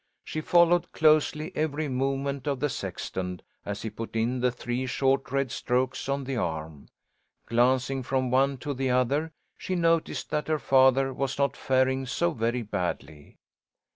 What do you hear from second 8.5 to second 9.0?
to the